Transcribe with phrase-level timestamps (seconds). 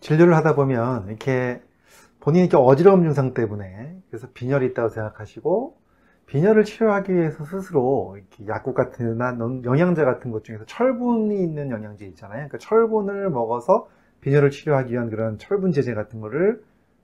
[0.00, 1.62] 진료를 하다 보면 이렇게
[2.20, 5.78] 본인이 이렇게 어지러움 증상 때문에 그래서 빈혈이 있다고 생각하시고
[6.26, 8.16] 빈혈을 치료하기 위해서 스스로
[8.46, 9.18] 약국 같은
[9.64, 12.36] 영양제 같은 것 중에서 철분이 있는 영양제 있잖아요.
[12.48, 13.88] 그러니까 철분을 먹어서
[14.20, 16.62] 빈혈을 치료하기 위한 그런 철분 제제 같은 거를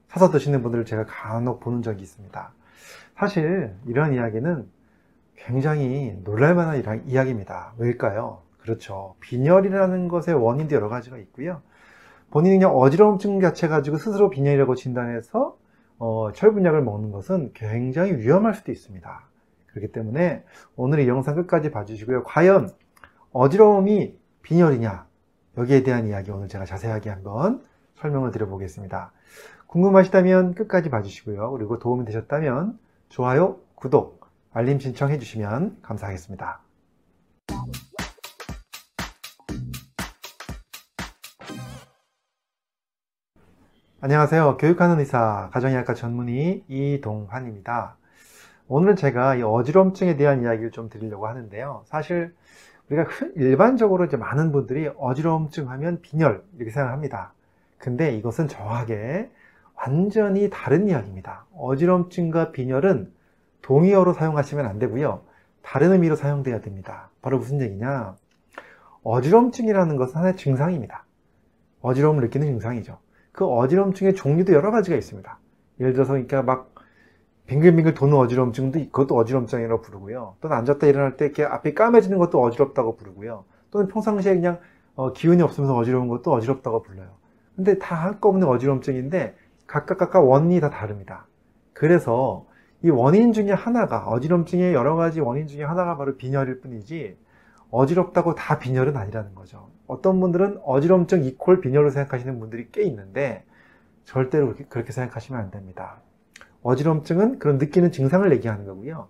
[0.08, 2.52] 사서 드시는 분들을 제가 간혹 보는 적이 있습니다.
[3.16, 4.68] 사실 이런 이야기는
[5.34, 7.74] 굉장히 놀랄만한 이야기입니다.
[7.78, 8.42] 왜일까요?
[8.60, 9.16] 그렇죠.
[9.20, 11.62] 빈혈이라는 것의 원인도 여러 가지가 있고요.
[12.30, 15.56] 본인이 그냥 어지러움증 자체 가지고 스스로 빈혈이라고 진단해서
[15.98, 19.23] 어, 철분약을 먹는 것은 굉장히 위험할 수도 있습니다.
[19.69, 20.45] 그렇기 때문에
[20.77, 22.24] 오늘 이 영상 끝까지 봐주시고요.
[22.24, 22.70] 과연
[23.33, 25.06] 어지러움이 빈혈이냐
[25.59, 27.62] 여기에 대한 이야기 오늘 제가 자세하게 한번
[27.97, 29.12] 설명을 드려보겠습니다.
[29.66, 31.50] 궁금하시다면 끝까지 봐주시고요.
[31.52, 36.66] 그리고 도움이 되셨다면 좋아요, 구독, 알림 신청해 주시면 감사하겠습니다.
[43.98, 44.59] 안녕하세요.
[44.59, 47.97] 교육하는 의사, 가정의학과 전문의 이동환입니다.
[48.69, 51.83] 오늘은 제가 이 어지럼증에 대한 이야기를 좀 드리려고 하는데요.
[51.86, 52.34] 사실
[52.91, 57.33] 우리가 일반적으로 이제 많은 분들이 어지럼증 하면 빈혈 이렇게 생각합니다.
[57.78, 59.30] 근데 이것은 정확하게
[59.74, 61.47] 완전히 다른 이야기입니다.
[61.56, 63.11] 어지럼증과 빈혈은
[63.62, 65.22] 동의어로 사용하시면 안 되고요.
[65.62, 67.08] 다른 의미로 사용돼야 됩니다.
[67.22, 68.14] 바로 무슨 얘기냐?
[69.05, 71.06] 어지럼증이라는 것은 하나의 증상입니다.
[71.80, 73.05] 어지러움을 느끼는 증상이죠.
[73.37, 75.39] 그 어지럼증의 종류도 여러 가지가 있습니다.
[75.79, 76.75] 예를 들어서 그러니까 막
[77.47, 80.37] 빙글빙글 도는 어지럼증도 그것도 어지럼증이라고 부르고요.
[80.41, 83.45] 또는 앉았다 일어날 때 이렇게 앞이 까매지는 것도 어지럽다고 부르고요.
[83.70, 84.59] 또는 평상시에 그냥
[84.95, 87.11] 어, 기운이 없으면서 어지러운 것도 어지럽다고 불러요.
[87.55, 91.27] 근데 다 한꺼번에 어지럼증인데 각각 각각 원인이 다 다릅니다.
[91.75, 92.47] 그래서
[92.83, 97.19] 이 원인 중에 하나가 어지럼증의 여러 가지 원인 중에 하나가 바로 빈혈일 뿐이지
[97.70, 99.70] 어지럽다고 다 빈혈은 아니라는 거죠.
[99.86, 103.45] 어떤 분들은 어지럼증 equal 빈혈로 생각하시는 분들이 꽤 있는데
[104.05, 106.00] 절대로 그렇게, 생각하시면 안 됩니다.
[106.62, 109.08] 어지럼증은 그런 느끼는 증상을 얘기하는 거고요.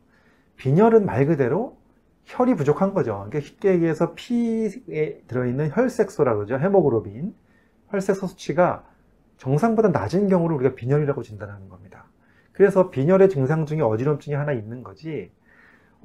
[0.57, 1.77] 빈혈은 말 그대로
[2.25, 3.25] 혈이 부족한 거죠.
[3.29, 6.59] 그러니까 쉽게 얘기해서 피에 들어있는 혈색소라고 그러죠.
[6.59, 7.35] 헤모글로빈.
[7.89, 8.85] 혈색소 수치가
[9.37, 12.07] 정상보다 낮은 경우를 우리가 빈혈이라고 진단하는 겁니다.
[12.53, 15.31] 그래서 빈혈의 증상 중에 어지럼증이 하나 있는 거지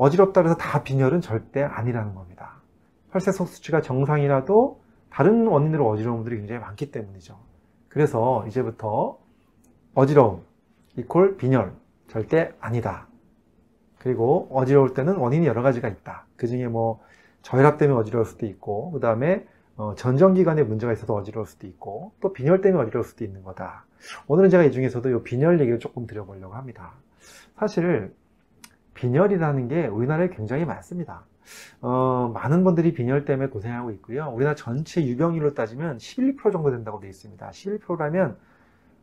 [0.01, 2.56] 어지럽다 그래서 다 빈혈은 절대 아니라는 겁니다.
[3.12, 4.81] 혈색소 수치가 정상이라도
[5.12, 7.38] 다른 원인으로 어지러운 분들이 굉장히 많기 때문이죠.
[7.88, 9.19] 그래서 이제부터
[9.94, 10.44] 어지러움
[10.97, 11.73] 이콜 빈혈
[12.07, 13.07] 절대 아니다.
[14.00, 16.25] 그리고 어지러울 때는 원인이 여러 가지가 있다.
[16.35, 17.00] 그 중에 뭐
[17.44, 19.45] 저혈압 때문에 어지러울 수도 있고 그 다음에
[19.75, 23.85] 어, 전정기관에 문제가 있어서 어지러울 수도 있고 또 빈혈 때문에 어지러울 수도 있는 거다.
[24.25, 26.94] 오늘은 제가 이 중에서도 이 빈혈 얘기를 조금 드려보려고 합니다.
[27.56, 28.16] 사실
[29.01, 31.25] 빈혈이라는 게 우리나라에 굉장히 많습니다.
[31.81, 34.31] 어, 많은 분들이 빈혈 때문에 고생하고 있고요.
[34.31, 37.50] 우리나라 전체 유병률로 따지면 11% 정도 된다고 되어 있습니다.
[37.50, 38.38] 11%라면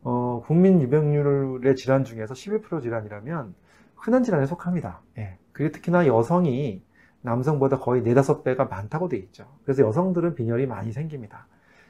[0.05, 3.55] 어, 국민 유병률의 질환 중에서 11% 질환이라면
[3.97, 5.01] 흔한 질환에 속합니다.
[5.19, 5.37] 예.
[5.51, 6.81] 그리고 특히나 여성이
[7.23, 9.47] 남성보다 거의 4, 5배가 많다고 되어 있죠.
[9.65, 11.49] 그래서 여성들은 빈혈이 많이 생깁니다.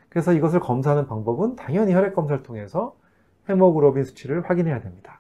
[0.09, 2.97] 그래서 이것을 검사하는 방법은 당연히 혈액 검사를 통해서
[3.51, 5.18] 헤모글로빈 수치를 확인해야 됩니다.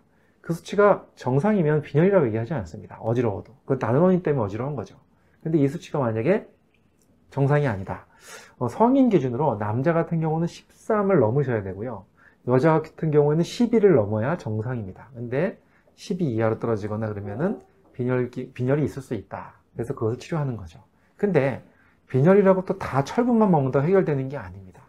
[0.48, 2.96] 그 수치가 정상이면 빈혈이라고 얘기하지 않습니다.
[3.02, 3.52] 어지러워도.
[3.64, 4.96] 그건 다른 원인 때문에 어지러운 거죠.
[5.42, 6.48] 근데 이 수치가 만약에
[7.28, 8.06] 정상이 아니다.
[8.56, 12.06] 어, 성인 기준으로 남자 같은 경우는 13을 넘으셔야 되고요.
[12.46, 15.10] 여자 같은 경우에는 12를 넘어야 정상입니다.
[15.14, 15.58] 근데
[15.96, 17.60] 12 이하로 떨어지거나 그러면은
[17.92, 19.52] 빈혈, 빈혈이 있을 수 있다.
[19.74, 20.82] 그래서 그것을 치료하는 거죠.
[21.18, 21.62] 근데
[22.08, 24.80] 빈혈이라고 또 다 철분만 먹는다 해결되는 게 아닙니다.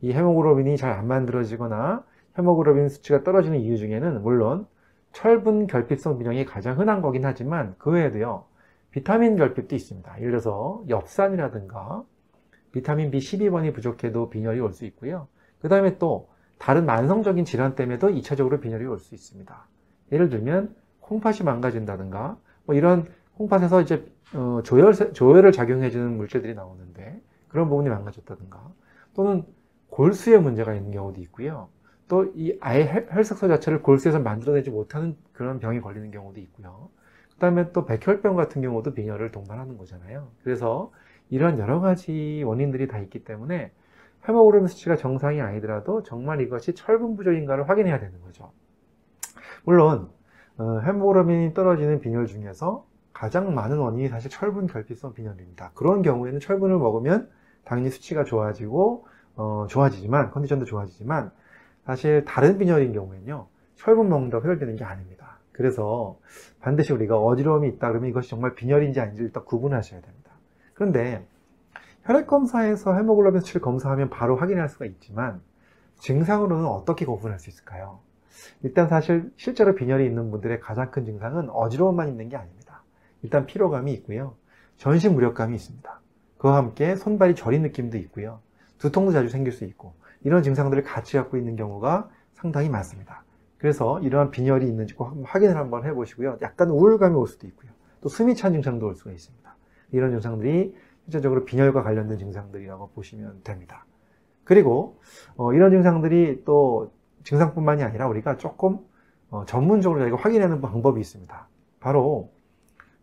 [0.00, 2.04] 이 헤모글로빈이 잘 안 만들어지거나
[2.38, 4.68] 헤모글로빈 수치가 떨어지는 이유 중에는 물론
[5.16, 8.44] 철분 결핍성 빈혈이 가장 흔한 거긴 하지만 그 외에도요
[8.90, 10.18] 비타민 결핍도 있습니다.
[10.18, 12.04] 예를 들어서 엽산이라든가
[12.70, 15.26] 비타민 B12번이 부족해도 빈혈이 올 수 있고요.
[15.58, 16.28] 그 다음에 또
[16.58, 19.68] 다른 만성적인 질환 때문에도 2차적으로 빈혈이 올 수 있습니다.
[20.12, 23.06] 예를 들면 콩팥이 망가진다든가 뭐 이런
[23.38, 28.70] 콩팥에서 이제 어, 조혈, 조혈을 작용해주는 물질들이 나오는데 그런 부분이 망가졌다든가
[29.14, 29.46] 또는
[29.88, 31.70] 골수에 문제가 있는 경우도 있고요.
[32.08, 36.90] 또 이 아예 혈색소 자체를 골수에서 만들어내지 못하는 그런 병이 걸리는 경우도 있고요.
[37.32, 40.28] 그 다음에 또 백혈병 같은 경우도 빈혈을 동반하는 거잖아요.
[40.42, 40.92] 그래서
[41.28, 43.72] 이런 여러 가지 원인들이 다 있기 때문에
[44.28, 48.52] 헤모글로빈 수치가 정상이 아니더라도 정말 이것이 철분 부족인가를 확인해야 되는 거죠.
[49.64, 50.08] 물론
[50.58, 55.72] 어, 헤모글로빈이 떨어지는 빈혈 중에서 가장 많은 원인이 사실 철분 결핍성 빈혈입니다.
[55.74, 57.30] 그런 경우에는 철분을 먹으면
[57.64, 59.06] 당연히 수치가 좋아지고
[59.36, 61.30] 어, 좋아지지만 컨디션도 좋아지지만
[61.86, 63.46] 사실 다른 빈혈인 경우에는요
[63.76, 66.18] 철분 먹는다고 해결되는 게 아닙니다 그래서
[66.60, 70.32] 반드시 우리가 어지러움이 있다 그러면 이것이 정말 빈혈인지 아닌지 일단 구분하셔야 됩니다
[70.74, 71.24] 그런데
[72.06, 75.40] 혈액검사에서 헤모글로빈 수치를 검사하면 바로 확인할 수가 있지만
[75.98, 78.00] 증상으로는 어떻게 구분할 수 있을까요?
[78.62, 82.82] 일단 사실 실제로 빈혈이 있는 분들의 가장 큰 증상은 어지러움만 있는 게 아닙니다.
[83.22, 84.36] 일단 피로감이 있고요.
[84.76, 86.00] 전신 무력감이 있습니다.
[86.38, 88.40] 그와 함께 손발이 저린 느낌도 있고요.
[88.78, 89.94] 두통도 자주 생길 수 있고
[90.26, 93.22] 이런 증상들을 같이 갖고 있는 경우가 상당히 많습니다.
[93.58, 96.38] 그래서 이러한 빈혈이 있는지 꼭 확인을 한번 해보시고요.
[96.42, 97.70] 약간 우울감이 올 수도 있고요.
[98.00, 99.56] 또 숨이 찬 증상도 올 수가 있습니다.
[99.92, 100.74] 이런 증상들이
[101.04, 103.86] 실제적으로 빈혈과 관련된 증상들이라고 보시면 됩니다.
[104.42, 104.98] 그리고
[105.36, 108.80] 어, 이런 증상들이 또 증상뿐만이 아니라 우리가 조금
[109.30, 111.48] 어, 전문적으로 저희가 확인하는 방법이 있습니다.
[111.78, 112.32] 바로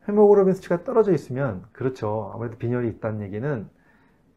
[0.09, 2.31] 헤모글로빈 수치가 떨어져 있으면 그렇죠.
[2.33, 3.69] 아무래도 빈혈이 있다는 얘기는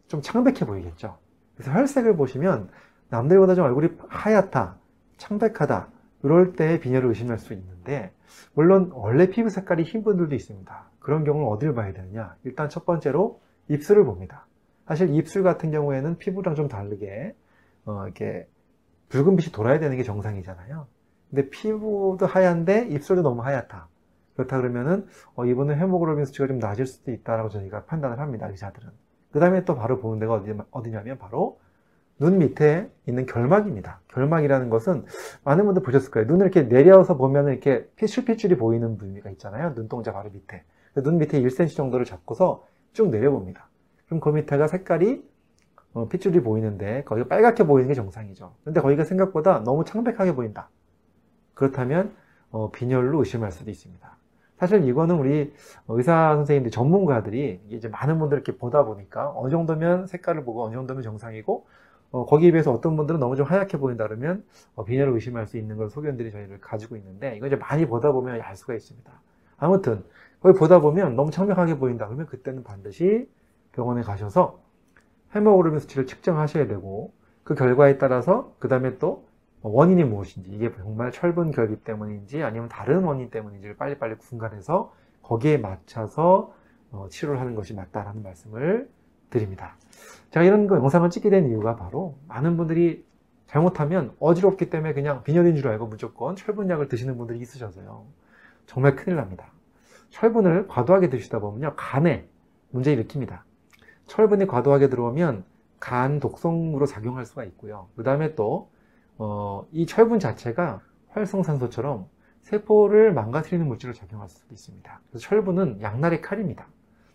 [0.07, 1.19] 좀 창백해 보이겠죠.
[1.57, 2.69] 그래서 혈색을 보시면
[3.09, 4.77] 남들보다 좀 얼굴이 하얗다,
[5.17, 5.89] 창백하다
[6.23, 8.13] 이럴 때 빈혈을 의심할 수 있는데
[8.55, 10.91] 물론 원래 피부 색깔이 흰 분들도 있습니다.
[10.99, 12.37] 그런 경우는 어디를 봐야 되느냐?
[12.45, 14.47] 일단 첫 번째로 입술을 봅니다.
[14.87, 17.35] 사실 입술 같은 경우에는 피부랑 좀 다르게
[17.85, 18.49] 어, 이렇게
[19.09, 20.87] 붉은 빛이 돌아야 되는 게 정상이잖아요.
[21.31, 23.89] 근데 피부도 하얀데 입술도 너무 하얗다.
[24.35, 28.49] 그렇다 그러면은 어, 이분은 헤모글로빈 수치가 좀 낮을 수도 있다라고 저희가 판단을 합니다.
[28.49, 28.91] 의사들은.
[29.37, 31.61] 그 다음에 또 바로 보는 데가 어디, 어디 냐면 바로
[32.19, 34.01] 눈 밑에 있는 결막입니다.
[34.09, 35.05] 결막이라는 것은
[35.45, 36.27] 많은 분들 보셨을 거예요.
[36.27, 39.75] 눈을 이렇게 내려서 보면 이렇게 피줄피줄이 보이는 부위가 있잖아요.
[39.75, 40.65] 눈동자 바로 밑에.
[40.95, 43.69] 눈 밑에 1cm 정도를 잡고서 쭉 내려봅니다.
[44.07, 45.23] 그럼 그 밑에가 색깔이
[45.93, 48.55] 어, 핏줄이 보이는데 거기가 빨갛게 보이는 게 정상이죠.
[48.65, 50.71] 근데 거기가 생각보다 너무 창백하게 보인다.
[51.53, 52.17] 그렇다면
[52.51, 54.17] 어, 빈혈로 의심할 수도 있습니다.
[54.59, 55.53] 사실 이거는 우리
[55.89, 61.03] 의사 선생님들 전문가들이 이제 많은 분들 이렇게 보다 보니까 어느 정도면 색깔을 보고 어느 정도면
[61.03, 61.67] 정상이고
[62.13, 64.45] 어, 거기에 비해서 어떤 분들은 너무 좀 하얗게 보인다 그러면
[64.75, 68.41] 어, 빈혈을 의심할 수 있는 걸 소견들이 저희를 가지고 있는데 이거 이제 많이 보다 보면
[68.41, 69.13] 알 수가 있습니다.
[69.59, 70.05] 아무튼
[70.41, 73.29] 거기 보다 보면 너무 창백하게 보인다 그러면 그때는 반드시
[73.73, 74.61] 병원에 가셔서
[75.35, 77.13] 헤모글로빈 수치를 측정하셔야 되고
[77.45, 79.26] 그 결과에 따라서 그 다음에 또
[79.69, 84.93] 원인이 무엇인지 이게 정말 철분 결핍 때문인지 아니면 다른 원인 때문인지를 빨리빨리 분간해서
[85.23, 86.55] 거기에 맞춰서
[86.91, 88.89] 어, 치료를 하는 것이 맞다라는 말씀을
[89.31, 89.77] 드립니다.
[90.31, 93.05] 제가 이런 거 영상을 찍게 된 이유가 바로 많은 분들이
[93.47, 98.07] 잘못하면 어지럽기 때문에 그냥 빈혈인 줄 알고 무조건 철분약을 드시는 분들이 있으셔서요.
[98.67, 99.53] 정말 큰일 납니다.
[100.11, 101.75] 철분을 과도하게 드시다 보면요.
[101.77, 102.29] 간에
[102.71, 103.41] 문제 일으킵니다.
[104.07, 105.45] 철분이 과도하게 들어오면
[105.79, 107.89] 간 독성으로 작용할 수가 있고요.
[107.97, 108.71] 그 다음에 또,
[109.19, 112.09] 어, 이 철분 자체가 활성산소처럼
[112.43, 115.01] 세포를 망가뜨리는 물질로 작용할 수도 있습니다.
[115.11, 116.67] 그래서 철분은 양날의 칼입니다.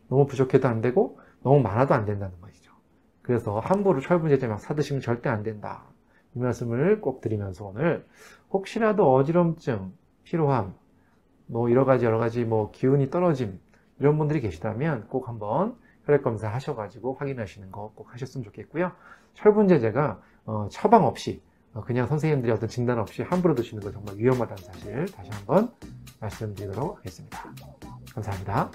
[0.10, 2.74] 너무 부족해도 안 되고 너무 많아도 안 된다는 것이죠.
[3.22, 5.84] 그래서 함부로 철분 제제 막 사드시면 절대 안 된다.
[6.36, 8.06] 이 말씀을 꼭 드리면서 오늘
[8.52, 9.94] 혹시라도 어지럼증,
[10.24, 10.74] 피로함,
[11.48, 13.60] 뭐 여러 가지 여러 가지 뭐 기운이 떨어짐
[14.00, 15.76] 이런 분들이 계시다면 꼭 한번
[16.06, 18.92] 혈액 검사 하셔가지고 확인하시는 거 꼭 하셨으면 좋겠고요.
[19.34, 24.16] 철분 제제가 어, 처방 없이 어, 그냥 선생님들이 어떤 진단 없이 함부로 드시는 거 정말
[24.18, 25.72] 위험하다는 사실 다시 한번
[26.20, 27.46] 말씀드리도록 하겠습니다.
[28.14, 28.72] 감사합니다.